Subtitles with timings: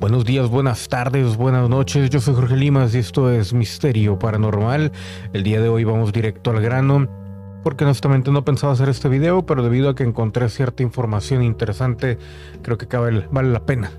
[0.00, 2.08] Buenos días, buenas tardes, buenas noches.
[2.08, 4.92] Yo soy Jorge Limas y esto es Misterio Paranormal.
[5.32, 7.08] El día de hoy vamos directo al grano
[7.64, 12.16] porque honestamente no pensaba hacer este video, pero debido a que encontré cierta información interesante,
[12.62, 13.90] creo que vale la pena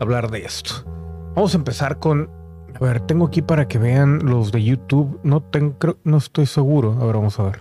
[0.00, 0.84] hablar de esto.
[1.36, 2.28] Vamos a empezar con...
[2.74, 5.20] A ver, tengo aquí para que vean los de YouTube.
[5.22, 6.98] No, tengo, no estoy seguro.
[7.00, 7.60] A ver, vamos a ver.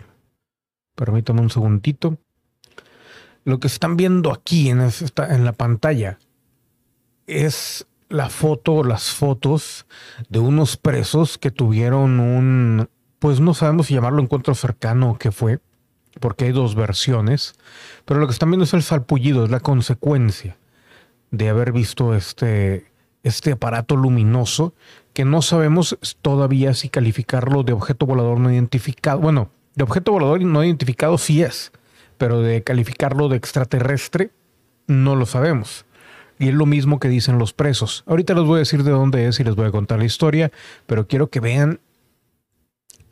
[0.95, 2.17] Permítame un segundito.
[3.43, 6.17] Lo que están viendo aquí esta, en la pantalla
[7.27, 9.85] es la foto, las fotos
[10.29, 15.31] de unos presos que tuvieron un, pues no sabemos si llamarlo encuentro cercano o qué
[15.31, 15.59] fue,
[16.19, 17.53] porque hay dos versiones,
[18.05, 20.57] pero lo que están viendo es el salpullido, es la consecuencia
[21.31, 22.91] de haber visto este,
[23.23, 24.73] este aparato luminoso
[25.13, 29.19] que no sabemos todavía si calificarlo de objeto volador no identificado.
[29.19, 31.71] Bueno, de objeto volador no identificado sí es,
[32.17, 34.31] pero de calificarlo de extraterrestre
[34.87, 35.85] no lo sabemos.
[36.39, 38.03] Y es lo mismo que dicen los presos.
[38.05, 40.51] Ahorita les voy a decir de dónde es y les voy a contar la historia,
[40.85, 41.79] pero quiero que vean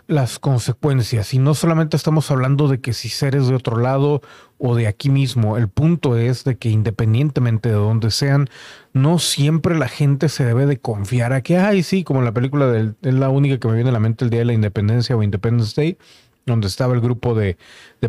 [0.07, 1.33] las consecuencias.
[1.33, 4.21] Y no solamente estamos hablando de que si seres de otro lado
[4.57, 8.49] o de aquí mismo, el punto es de que independientemente de dónde sean,
[8.93, 12.67] no siempre la gente se debe de confiar a que, ay, sí, como la película
[12.67, 15.17] de, es la única que me viene a la mente el Día de la Independencia
[15.17, 15.97] o Independence Day,
[16.45, 17.57] donde estaba el grupo de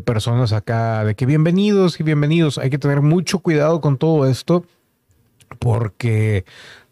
[0.05, 2.59] personas acá, de que bienvenidos y bienvenidos.
[2.59, 4.67] Hay que tener mucho cuidado con todo esto
[5.59, 6.45] porque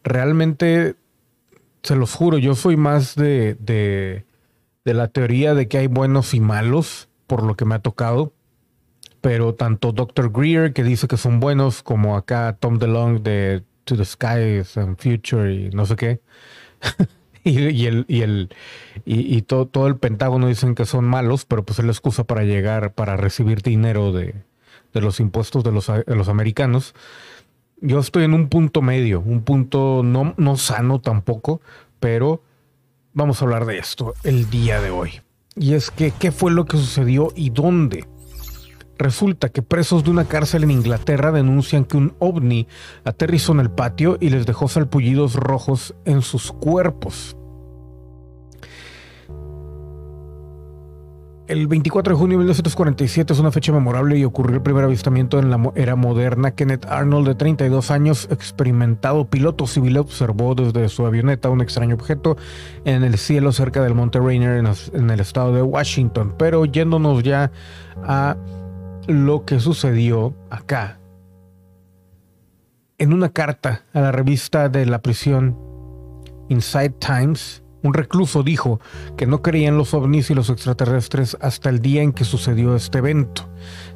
[0.03, 0.97] realmente,
[1.83, 4.25] se los juro, yo soy más de, de,
[4.85, 8.33] la teoría de que hay buenos y malos, por lo que me ha tocado.
[9.21, 10.31] Pero tanto Dr.
[10.31, 14.99] Greer, que dice que son buenos, como acá Tom DeLong de To the Skies and
[14.99, 16.21] Future y no sé qué.
[17.45, 18.51] y, el, y, el,
[19.07, 22.45] y, todo, todo el Pentágono dicen que son malos, pero pues es la excusa para
[22.45, 24.35] llegar, para recibir dinero de,
[24.93, 26.95] de los impuestos de los, de los americanos
[27.84, 31.61] yo estoy en un punto medio, un punto no, no sano tampoco,
[32.00, 32.42] pero
[33.12, 35.20] vamos a hablar de esto el día de hoy.
[35.55, 38.08] Y es que, ¿qué fue lo que sucedió y dónde?
[38.96, 42.67] Resulta que presos de una cárcel en Inglaterra denuncian que un ovni
[43.05, 47.36] aterrizó en el patio y les dejó salpullidos rojos en sus cuerpos.
[51.47, 55.39] El 24 de junio de 1947 es una fecha memorable y ocurrió el primer avistamiento
[55.39, 56.53] en la era moderna.
[56.53, 62.39] Kenneth Arnold, de 32 años, experimentado piloto civil, observó desde su avioneta un extraño objeto
[62.87, 66.35] en el cielo cerca del Monte Rainier en el estado de Washington.
[66.39, 67.53] Pero yéndonos ya
[68.03, 68.39] a
[69.07, 70.99] lo que sucedió acá.
[72.97, 75.59] En una carta a la revista de la prisión
[76.49, 78.80] Inside Times, un recluso dijo
[79.17, 82.74] que no creía en los ovnis y los extraterrestres hasta el día en que sucedió
[82.74, 83.46] este evento.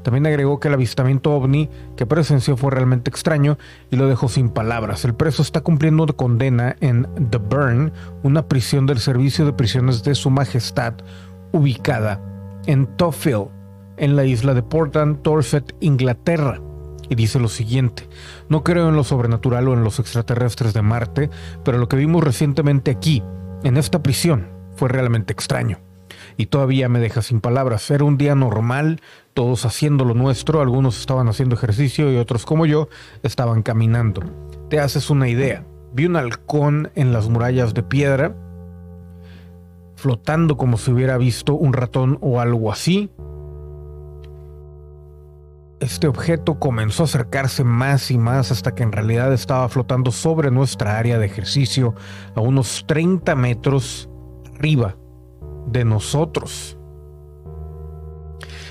[0.03, 3.57] También agregó que el avistamiento ovni que presenció fue realmente extraño
[3.91, 5.07] y lo dejó sin palabras.
[5.07, 10.05] El preso está cumpliendo de condena en The Burn, una prisión del Servicio de Prisiones
[10.05, 10.93] de Su Majestad,
[11.53, 12.21] ubicada
[12.67, 13.47] en Toffill,
[13.97, 16.61] en la isla de Portland, Dorset, Inglaterra
[17.09, 18.07] y dice lo siguiente,
[18.51, 21.31] no creo en lo sobrenatural o en los extraterrestres de Marte,
[21.65, 23.23] pero lo que vimos recientemente aquí
[23.65, 25.79] en esta prisión fue realmente extraño.
[26.37, 27.91] Y todavía me deja sin palabras.
[27.91, 29.01] Era un día normal,
[29.35, 32.89] todos haciendo lo nuestro, algunos estaban haciendo ejercicio y otros como yo
[33.23, 34.23] estaban caminando.
[34.71, 35.65] Te haces una idea.
[35.93, 38.37] Vi un halcón en las murallas de piedra,
[39.97, 43.11] flotando como si hubiera visto un ratón o algo así,
[45.81, 50.51] este objeto comenzó a acercarse más y más hasta que en realidad estaba flotando sobre
[50.51, 51.95] nuestra área de ejercicio
[52.35, 54.09] a unos 30 metros
[54.55, 54.97] arriba
[55.67, 56.79] de nosotros.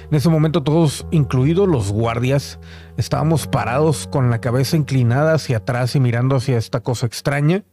[0.09, 2.59] En ese momento todos, incluidos los guardias,
[2.95, 7.65] estábamos parados con la cabeza inclinada hacia atrás y mirando hacia esta cosa extraña.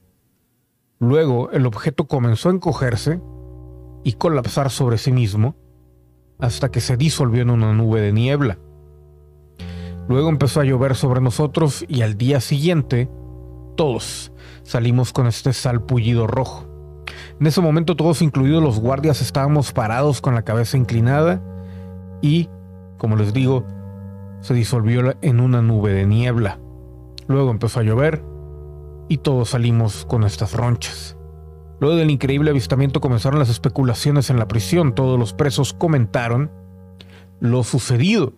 [0.99, 3.21] Luego el objeto comenzó a encogerse
[4.03, 5.56] y colapsar sobre sí mismo
[6.38, 8.59] hasta que se disolvió en una nube de niebla.
[10.09, 13.09] Luego empezó a llover sobre nosotros y al día siguiente
[13.77, 16.67] todos salimos con este salpullido rojo.
[17.41, 21.43] En ese momento todos, incluidos los guardias, estábamos parados con la cabeza inclinada
[22.23, 22.49] y,
[22.99, 23.65] como les digo,
[24.41, 26.59] se disolvió en una nube de niebla.
[27.27, 28.23] Luego empezó a llover
[29.09, 31.17] y todos salimos con estas ronchas.
[31.81, 34.95] Luego del increíble avistamiento comenzaron las especulaciones en la prisión.
[34.95, 36.50] Todos los presos comentaron
[37.41, 38.35] lo sucedido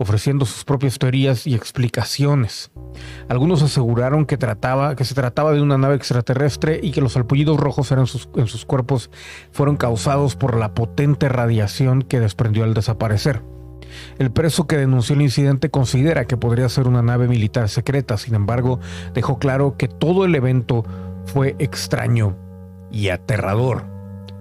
[0.00, 2.70] ofreciendo sus propias teorías y explicaciones.
[3.28, 4.38] Algunos aseguraron que,
[5.04, 9.10] se trataba de una nave extraterrestre y que los alpullidos rojos eran en sus cuerpos
[9.52, 13.42] fueron causados por la potente radiación que desprendió al desaparecer.
[14.18, 18.34] El preso que denunció el incidente considera que podría ser una nave militar secreta, sin
[18.34, 18.80] embargo,
[19.12, 20.82] dejó claro que todo el evento
[21.26, 22.38] fue extraño
[22.90, 23.89] y aterrador.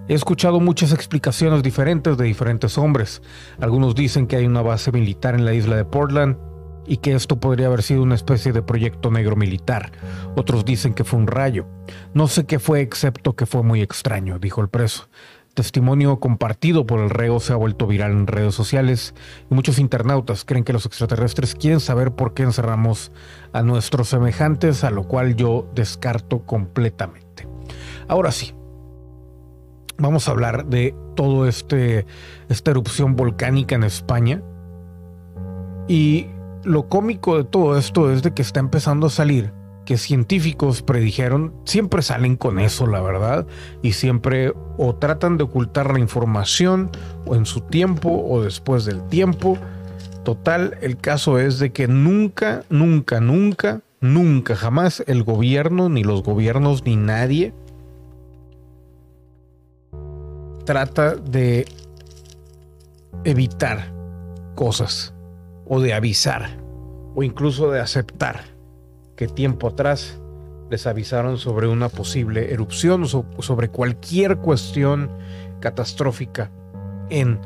[0.09, 3.21] He escuchado muchas explicaciones diferentes de diferentes hombres.
[3.61, 6.35] Algunos dicen que hay una base militar en la isla de Portland
[6.87, 9.91] y que esto podría haber sido una especie de proyecto negro militar.
[10.35, 11.67] Otros dicen que fue un rayo.
[12.15, 15.07] No sé qué fue excepto que fue muy extraño, dijo el preso
[15.53, 19.13] testimonio compartido por el reo se ha vuelto viral en redes sociales
[19.51, 23.11] y muchos internautas creen que los extraterrestres quieren saber por qué encerramos
[23.51, 27.45] a nuestros semejantes, a lo cual yo descarto completamente.
[28.07, 28.53] Ahora sí,
[29.99, 32.05] vamos a hablar de todo este
[32.49, 34.41] esta erupción volcánica en España
[35.87, 36.27] y
[36.63, 39.53] lo cómico de todo esto es de que está empezando a salir
[39.89, 43.47] que científicos predijeron, siempre salen con eso, la verdad,
[43.81, 46.91] y siempre o tratan de ocultar la información
[47.25, 49.57] o en su tiempo o después del tiempo.
[50.23, 56.21] Total, el caso es de que nunca, nunca, nunca, nunca, jamás el gobierno, ni los
[56.21, 57.55] gobiernos, ni nadie
[60.69, 61.65] trata de
[63.23, 63.91] evitar
[64.53, 65.15] cosas
[65.65, 66.59] o de avisar
[67.15, 68.41] o incluso de aceptar
[69.15, 70.21] que tiempo atrás
[70.69, 75.09] les avisaron sobre una posible erupción o sobre cualquier cuestión
[75.59, 76.51] catastrófica
[77.09, 77.39] en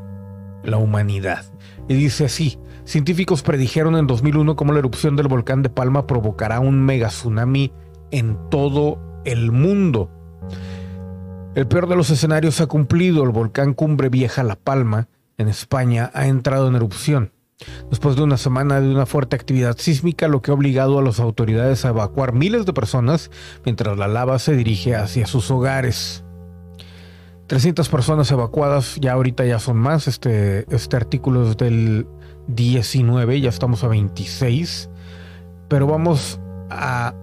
[0.65, 1.45] la humanidad.
[1.87, 6.59] Y dice así, científicos predijeron en 2001 cómo la erupción del volcán de Palma provocará
[6.59, 7.71] un mega tsunami
[8.11, 10.09] en todo el mundo.
[11.55, 15.07] El peor de los escenarios ha cumplido, el volcán Cumbre Vieja La Palma,
[15.37, 17.31] en España, ha entrado en erupción
[17.89, 21.19] después de una semana de una fuerte actividad sísmica, lo que ha obligado a las
[21.19, 23.29] autoridades a evacuar miles de personas
[23.63, 26.23] mientras la lava se dirige hacia sus hogares.
[27.47, 32.07] 300 personas evacuadas, ya ahorita ya son más, este, este artículo es del
[32.47, 34.89] 19, ya estamos a 26,
[35.67, 36.39] pero vamos
[36.69, 37.13] a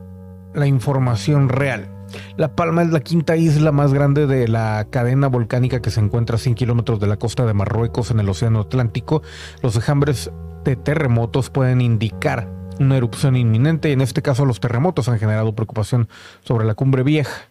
[0.55, 2.00] la información real.
[2.37, 6.37] La Palma es la quinta isla más grande de la cadena volcánica que se encuentra
[6.37, 9.23] a 100 kilómetros de la costa de Marruecos en el Océano Atlántico.
[9.63, 10.31] Los enjambres
[10.65, 12.49] de terremotos pueden indicar
[12.79, 16.09] una erupción inminente y en este caso los terremotos han generado preocupación
[16.43, 17.51] sobre la cumbre vieja.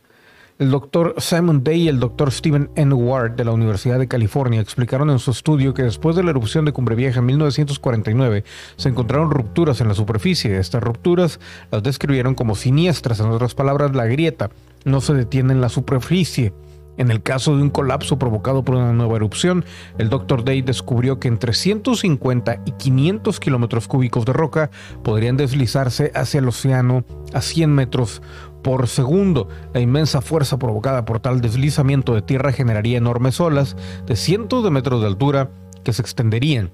[0.60, 2.94] El doctor Simon Day y el doctor Stephen N.
[2.94, 6.66] Ward de la Universidad de California explicaron en su estudio que después de la erupción
[6.66, 8.44] de Cumbre Vieja en 1949
[8.76, 10.58] se encontraron rupturas en la superficie.
[10.58, 11.40] Estas rupturas
[11.72, 14.50] las describieron como siniestras, en otras palabras, la grieta
[14.84, 16.52] no se detiene en la superficie.
[17.00, 19.64] En el caso de un colapso provocado por una nueva erupción,
[19.98, 20.44] el Dr.
[20.44, 24.70] Day descubrió que entre 150 y 500 kilómetros cúbicos de roca
[25.02, 28.22] podrían deslizarse hacia el océano a 100 metros
[28.62, 29.48] por segundo.
[29.74, 33.76] La inmensa fuerza provocada por tal deslizamiento de tierra generaría enormes olas
[34.06, 35.52] de cientos de metros de altura
[35.84, 36.72] que se extenderían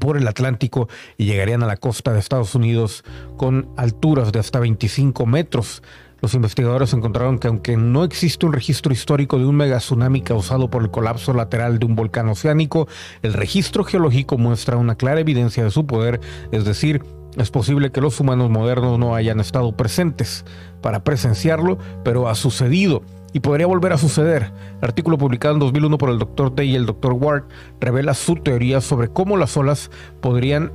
[0.00, 3.04] por el Atlántico y llegarían a la costa de Estados Unidos
[3.36, 5.82] con alturas de hasta 25 metros.
[6.20, 10.68] Los investigadores encontraron que aunque no existe un registro histórico de un mega tsunami causado
[10.68, 12.88] por el colapso lateral de un volcán oceánico,
[13.22, 16.20] el registro geológico muestra una clara evidencia de su poder,
[16.50, 17.02] es decir,
[17.38, 20.44] es posible que los humanos modernos no hayan estado presentes
[20.80, 23.02] para presenciarlo, pero ha sucedido
[23.32, 24.52] y podría volver a suceder.
[24.80, 26.54] El artículo publicado en 2001 por el Dr.
[26.54, 27.12] Day y el Dr.
[27.12, 27.44] Ward
[27.80, 30.72] revela su teoría sobre cómo las olas podrían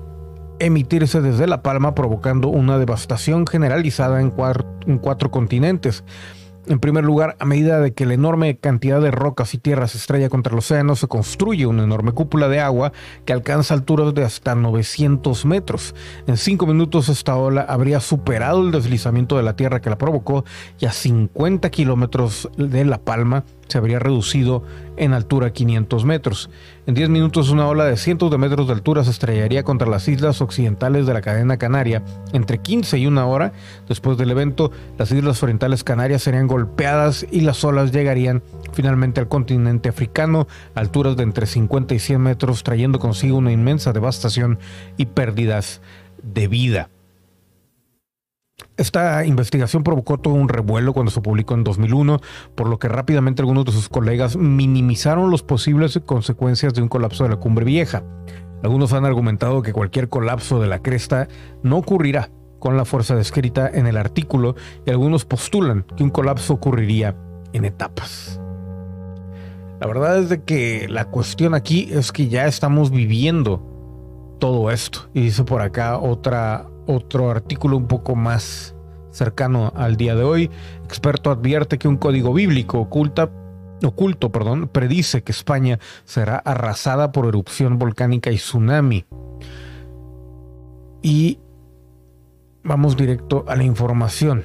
[0.60, 6.04] emitirse desde La Palma provocando una devastación generalizada en cuatro, continentes.
[6.66, 9.98] En primer lugar, a medida de que la enorme cantidad de rocas y tierras se
[9.98, 12.94] estrella contra el océano, se construye una enorme cúpula de agua
[13.26, 15.94] que alcanza alturas de hasta 900 metros.
[16.26, 20.46] En cinco minutos esta ola habría superado el deslizamiento de la tierra que la provocó
[20.80, 23.44] y a 50 kilómetros de La Palma
[23.74, 24.62] se habría reducido
[24.98, 26.52] en altura 500 metros.
[26.86, 30.08] En 10 minutos una ola de cientos de metros de altura se estrellaría contra las
[30.08, 32.04] islas occidentales de la cadena canaria.
[32.34, 33.52] Entre 15 y una hora
[33.88, 39.28] después del evento, las islas orientales canarias serían golpeadas y las olas llegarían finalmente al
[39.28, 44.60] continente africano a alturas de entre 50 y 100 metros, trayendo consigo una inmensa devastación
[44.98, 45.82] y pérdidas
[46.22, 46.90] de vida.
[48.76, 52.20] Esta investigación provocó todo un revuelo cuando se publicó en 2001,
[52.56, 57.24] por lo que rápidamente algunos de sus colegas minimizaron las posibles consecuencias de un colapso
[57.24, 58.04] de la cumbre vieja.
[58.64, 61.28] Algunos han argumentado que cualquier colapso de la cresta
[61.62, 66.54] no ocurrirá con la fuerza descrita en el artículo y algunos postulan que un colapso
[66.54, 67.16] ocurriría
[67.52, 68.40] en etapas.
[69.82, 75.10] La verdad es de que la cuestión aquí es que ya estamos viviendo todo esto.
[75.14, 78.76] Y dice por acá otra, otro artículo un poco más
[79.12, 80.52] cercano al día de hoy.
[80.86, 83.30] Experto advierte que un código bíblico oculta
[83.86, 89.06] oculto, perdón, predice que España será arrasada por erupción volcánica y tsunami.
[91.02, 91.40] Y
[92.64, 94.44] vamos directo a la información.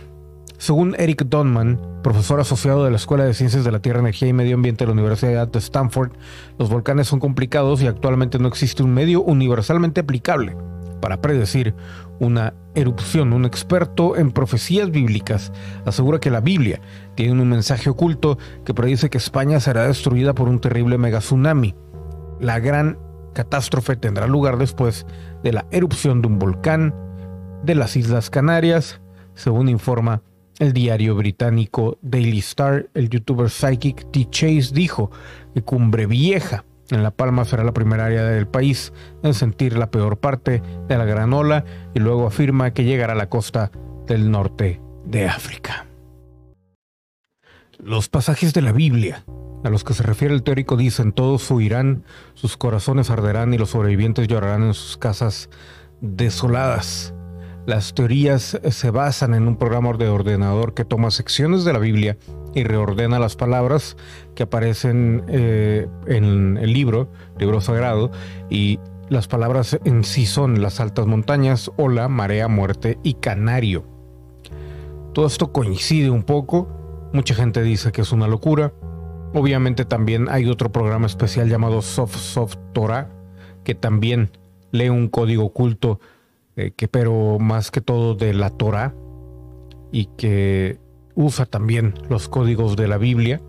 [0.59, 4.33] Según Eric Donman, profesor asociado de la Escuela de Ciencias de la Tierra, Energía y
[4.33, 6.12] Medio Ambiente de la Universidad de Stanford,
[6.59, 10.57] los volcanes son complicados y actualmente no existe un medio universalmente aplicable
[11.00, 11.75] para predecir
[12.20, 13.32] una erupción.
[13.32, 15.52] Un experto en profecías bíblicas
[15.84, 16.80] asegura que la Biblia
[17.14, 21.75] tiene un mensaje oculto que predice que España será destruida por un terrible mega tsunami.
[22.40, 22.98] La gran
[23.34, 25.06] catástrofe tendrá lugar después
[25.42, 26.94] de la erupción de un volcán
[27.62, 29.00] de las Islas Canarias,
[29.34, 30.22] según informa
[30.58, 34.28] el diario británico Daily Star, el youtuber Psychic T.
[34.30, 35.10] Chase dijo
[35.54, 38.92] que Cumbre Vieja en La Palma será la primera área del país
[39.23, 41.64] en sentir la peor parte de la gran ola
[41.95, 43.71] y luego afirma que llegará a la costa
[44.07, 45.87] del norte de África.
[47.78, 49.25] Los pasajes de la Biblia
[49.64, 52.04] a los que se refiere el teórico dicen todos huirán,
[52.35, 55.50] sus corazones arderán y los sobrevivientes llorarán en sus casas
[56.00, 57.12] desoladas.
[57.66, 62.16] Las teorías se basan en un programa de ordenador que toma secciones de la Biblia
[62.59, 63.97] y reordena las palabras
[64.35, 68.11] que aparecen eh, en el libro, libro sagrado,
[68.50, 73.85] y las palabras en sí son las altas montañas, ola, marea, muerte y canario.
[75.15, 76.69] Todo esto coincide un poco,
[77.12, 78.73] mucha gente dice que es una locura.
[79.35, 83.11] Obviamente también hay otro programa especial llamado Soft Soft Torah,
[83.65, 84.31] que también
[84.71, 86.00] lee un código oculto
[86.59, 88.93] eh, que pero más que todo de la Torah
[89.93, 90.79] y que
[91.18, 93.40] usa también los códigos de la Biblia.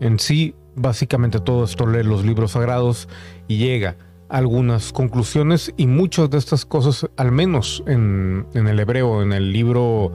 [0.00, 3.08] En sí, básicamente todo esto lee los libros sagrados
[3.46, 3.96] y llega
[4.28, 9.52] a algunas conclusiones y muchas de estas cosas, al menos en, el hebreo, en el
[9.52, 10.12] libro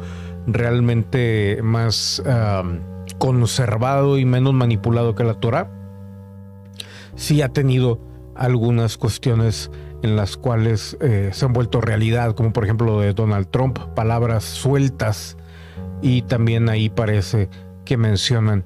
[0.47, 2.21] realmente más
[3.17, 5.71] conservado y menos manipulado que la Torah,
[7.15, 8.01] sí ha tenido
[8.35, 9.71] algunas cuestiones
[10.03, 13.79] en las cuales eh, se han vuelto realidad, como por ejemplo lo de Donald Trump,
[13.95, 15.36] palabras sueltas,
[16.01, 17.49] y también ahí parece
[17.85, 18.65] que mencionan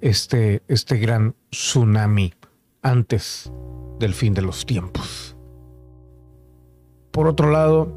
[0.00, 2.32] este, este gran tsunami
[2.82, 3.52] antes
[3.98, 5.36] del fin de los tiempos.
[7.10, 7.92] Por otro lado,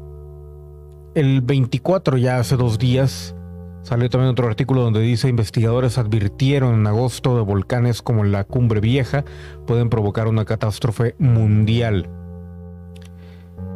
[1.14, 3.34] el 24, ya hace dos días,
[3.82, 8.80] salió también otro artículo donde dice investigadores advirtieron en agosto de volcanes como la Cumbre
[8.80, 9.24] Vieja
[9.66, 12.08] pueden provocar una catástrofe mundial.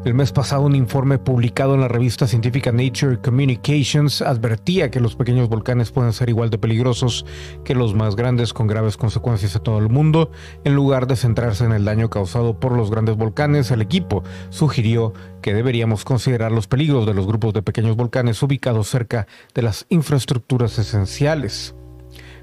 [0.05, 5.17] El mes pasado un informe publicado en la revista científica Nature Communications advertía que los
[5.17, 7.27] pequeños volcanes pueden ser igual de peligrosos
[7.65, 10.31] que los más grandes con graves consecuencias a todo el mundo.
[10.63, 15.15] En lugar de centrarse en el daño causado por los grandes volcanes, el equipo sugirió
[15.43, 19.85] que deberíamos considerar los peligros de los grupos de pequeños volcanes ubicados cerca de las
[19.89, 21.75] infraestructuras esenciales.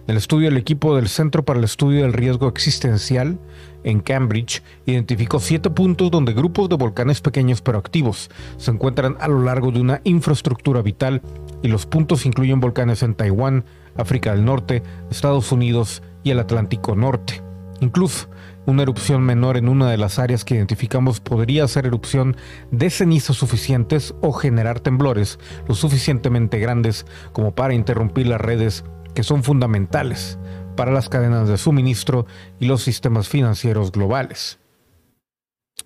[0.08, 3.40] El estudio, el equipo del Centro para el Estudio del Riesgo Existencial
[3.84, 9.28] en Cambridge identificó siete puntos donde grupos de volcanes pequeños pero activos se encuentran a
[9.28, 11.24] lo largo de una infraestructura vital
[11.64, 13.66] y los puntos incluyen volcanes en Taiwán,
[13.98, 17.42] África del Norte, Estados Unidos y el Atlántico Norte.
[17.82, 18.30] Incluso
[18.68, 22.38] una erupción menor en una de las áreas que identificamos podría ser erupción
[22.70, 28.84] de cenizas suficientes o generar temblores lo suficientemente grandes como para interrumpir las redes
[29.16, 30.38] que son fundamentales
[30.76, 32.28] para las cadenas de suministro
[32.60, 34.60] y los sistemas financieros globales.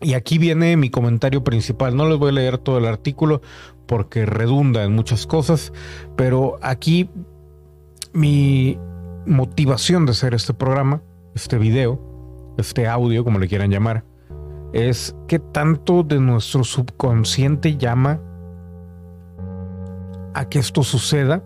[0.01, 1.95] Y aquí viene mi comentario principal.
[1.95, 3.41] No les voy a leer todo el artículo
[3.85, 5.73] porque redunda en muchas cosas,
[6.15, 7.09] pero aquí
[8.13, 8.77] mi
[9.25, 11.01] motivación de hacer este programa,
[11.35, 14.05] este video, este audio, como le quieran llamar,
[14.73, 18.21] es que tanto de nuestro subconsciente llama
[20.33, 21.43] a que esto suceda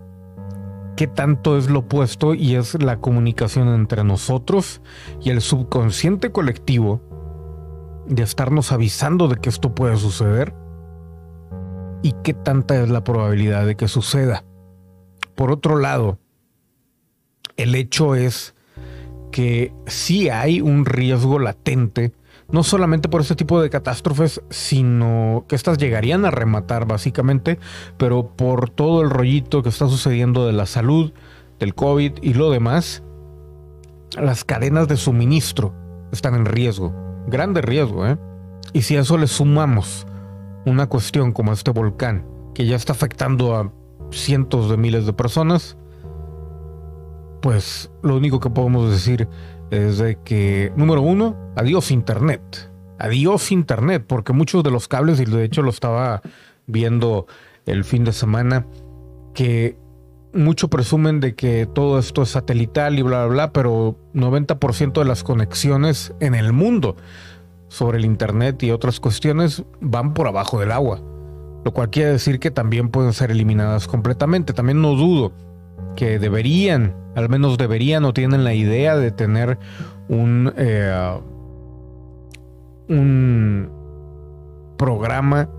[0.95, 4.81] qué tanto es lo opuesto y es la comunicación entre nosotros
[5.21, 7.01] y el subconsciente colectivo
[8.07, 10.53] de estarnos avisando de que esto puede suceder
[12.01, 14.43] y qué tanta es la probabilidad de que suceda.
[15.35, 16.19] Por otro lado,
[17.55, 18.55] el hecho es
[19.31, 22.13] que sí hay un riesgo latente
[22.51, 27.59] no solamente por este tipo de catástrofes, sino que estas llegarían a rematar básicamente,
[27.97, 31.13] pero por todo el rollito que está sucediendo de la salud,
[31.59, 33.03] del COVID y lo demás,
[34.17, 35.73] las cadenas de suministro
[36.11, 36.93] están en riesgo,
[37.27, 38.17] grande riesgo, ¿eh?
[38.71, 40.07] Y si a eso le sumamos
[40.65, 43.71] una cuestión como este volcán, que ya está afectando a
[44.11, 45.77] cientos de miles de personas,
[47.41, 49.27] pues lo único que podemos decir
[49.73, 52.71] es de que, número uno, adiós Internet.
[52.99, 56.21] Adiós Internet, porque muchos de los cables, y de hecho lo estaba
[56.67, 57.25] viendo
[57.65, 58.67] el fin de semana,
[59.33, 59.77] que
[60.33, 65.05] mucho presumen de que todo esto es satelital y bla, bla, bla, pero 90% de
[65.05, 66.95] las conexiones en el mundo
[67.67, 71.01] sobre el Internet y otras cuestiones van por abajo del agua,
[71.65, 74.53] lo cual quiere decir que también pueden ser eliminadas completamente.
[74.53, 75.33] También no dudo
[75.95, 79.57] que deberían, al menos deberían o tienen la idea de tener
[80.07, 81.19] un, eh,
[82.89, 83.69] un
[84.77, 85.49] programa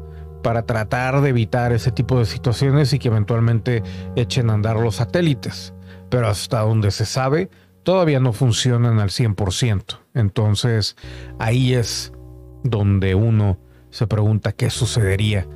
[0.43, 3.83] para tratar de evitar ese tipo de situaciones y que eventualmente
[4.17, 5.73] echen a andar los satélites.
[6.11, 7.49] Pero hasta donde se sabe,
[7.83, 10.01] todavía no funcionan al 100%.
[10.13, 10.97] Entonces,
[11.39, 12.13] ahí es
[12.63, 13.59] donde uno
[13.91, 15.47] se pregunta qué sucedería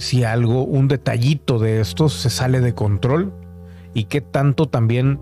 [0.00, 3.32] si algo, un detallito de estos se sale de control
[3.94, 5.20] y qué tanto también,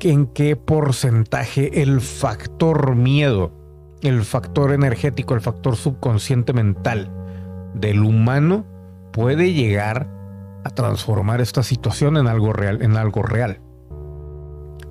[0.00, 3.52] en qué porcentaje el factor miedo,
[4.02, 7.12] el factor energético, el factor subconsciente mental,
[7.74, 8.64] del humano
[9.12, 10.08] puede llegar
[10.64, 13.60] a transformar esta situación en algo real, en algo real.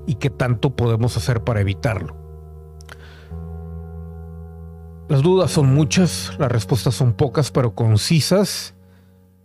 [0.05, 2.15] ¿Y qué tanto podemos hacer para evitarlo?
[5.09, 8.75] Las dudas son muchas, las respuestas son pocas pero concisas.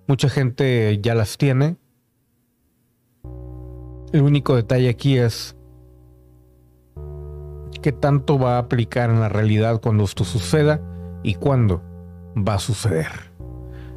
[0.09, 1.77] Mucha gente ya las tiene.
[4.13, 5.57] El único detalle aquí es
[7.81, 10.81] qué tanto va a aplicar en la realidad cuando esto suceda
[11.23, 11.83] y cuándo
[12.37, 13.33] va a suceder.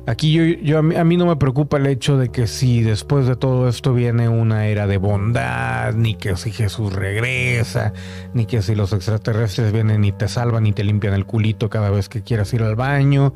[0.07, 3.35] Aquí yo, yo a, mí, no me preocupa el hecho de que si después de
[3.35, 7.91] todo esto viene una era de bondad, ni que si Jesús regresa,
[8.33, 11.89] ni que si los extraterrestres vienen y te salvan y te limpian el culito cada
[11.89, 13.33] vez que quieras ir al baño.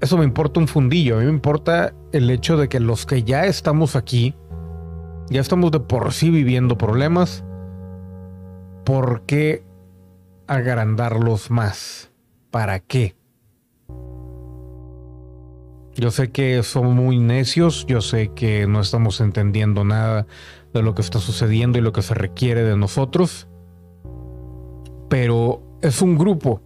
[0.00, 1.16] Eso me importa un fundillo.
[1.16, 4.36] A mí me importa el hecho de que los que ya estamos aquí,
[5.30, 7.44] ya estamos de por sí viviendo problemas,
[8.84, 9.64] ¿por qué
[10.46, 12.12] agrandarlos más?
[12.50, 13.16] ¿Para qué?
[15.94, 20.26] Yo sé que somos muy necios, yo sé que no estamos entendiendo nada
[20.72, 23.48] de lo que está sucediendo y lo que se requiere de nosotros,
[25.08, 26.60] pero es un grupo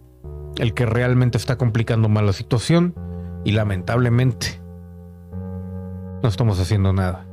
[0.57, 2.95] el que realmente está complicando más la situación
[3.45, 4.59] y lamentablemente
[6.21, 7.28] no estamos haciendo nada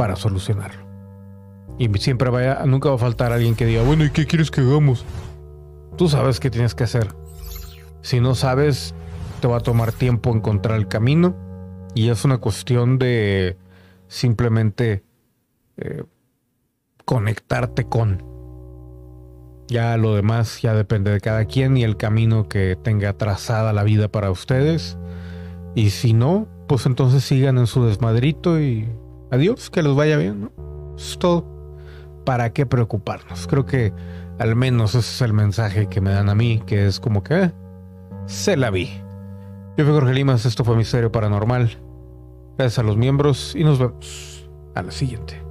[0.00, 0.82] para solucionarlo.
[1.78, 4.62] Y siempre vaya, nunca va a faltar alguien que diga, bueno, ¿y qué quieres que
[4.62, 5.04] hagamos?
[5.98, 7.08] Tú sabes qué tienes que hacer.
[8.00, 8.94] Si no sabes,
[9.42, 11.36] te va a tomar tiempo encontrar el camino
[11.94, 13.58] y es una cuestión de
[14.08, 15.04] simplemente
[15.76, 16.04] eh,
[17.04, 18.24] conectarte con.
[19.68, 23.82] Ya lo demás ya depende de cada quien y el camino que tenga trazada la
[23.82, 24.96] vida para ustedes.
[25.74, 28.88] Y si no, pues entonces sigan en su desmadrito y
[29.30, 30.94] adiós, que les vaya bien, ¿no?
[30.96, 31.44] es todo.
[32.24, 33.46] ¿Para qué preocuparnos?
[33.46, 33.92] Creo que
[34.38, 37.44] al menos ese es el mensaje que me dan a mí, que es como que
[37.44, 37.52] eh,
[38.26, 38.90] se la vi.
[39.76, 41.78] Yo soy Jorge Limas, esto fue Misterio Paranormal.
[42.58, 45.49] Gracias a los miembros y nos vemos a la siguiente.